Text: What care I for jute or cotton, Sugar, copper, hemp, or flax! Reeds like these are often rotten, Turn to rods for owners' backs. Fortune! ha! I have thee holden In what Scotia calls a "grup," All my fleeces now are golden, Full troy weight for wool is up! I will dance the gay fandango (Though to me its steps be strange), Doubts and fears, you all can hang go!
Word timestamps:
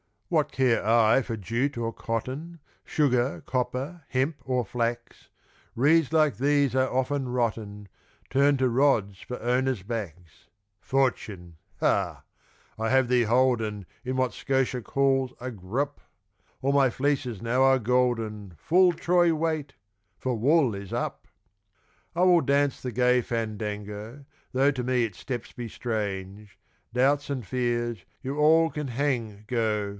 What 0.29 0.53
care 0.53 0.83
I 0.83 1.21
for 1.21 1.35
jute 1.35 1.77
or 1.77 1.91
cotton, 1.91 2.59
Sugar, 2.85 3.41
copper, 3.45 4.03
hemp, 4.07 4.41
or 4.49 4.65
flax! 4.65 5.27
Reeds 5.75 6.13
like 6.13 6.37
these 6.37 6.73
are 6.73 6.89
often 6.91 7.27
rotten, 7.29 7.87
Turn 8.29 8.55
to 8.57 8.69
rods 8.69 9.19
for 9.21 9.39
owners' 9.41 9.83
backs. 9.83 10.47
Fortune! 10.79 11.57
ha! 11.81 12.23
I 12.79 12.89
have 12.89 13.09
thee 13.09 13.23
holden 13.25 13.85
In 14.05 14.15
what 14.15 14.33
Scotia 14.33 14.81
calls 14.81 15.33
a 15.41 15.51
"grup," 15.51 15.99
All 16.61 16.71
my 16.71 16.89
fleeces 16.89 17.41
now 17.41 17.61
are 17.63 17.77
golden, 17.77 18.53
Full 18.57 18.93
troy 18.93 19.35
weight 19.35 19.73
for 20.17 20.35
wool 20.35 20.73
is 20.73 20.93
up! 20.93 21.27
I 22.15 22.23
will 22.23 22.41
dance 22.41 22.81
the 22.81 22.93
gay 22.93 23.19
fandango 23.21 24.25
(Though 24.53 24.71
to 24.71 24.83
me 24.83 25.03
its 25.03 25.19
steps 25.19 25.51
be 25.51 25.67
strange), 25.67 26.57
Doubts 26.93 27.29
and 27.29 27.45
fears, 27.45 28.05
you 28.23 28.37
all 28.37 28.69
can 28.71 28.87
hang 28.87 29.43
go! 29.47 29.89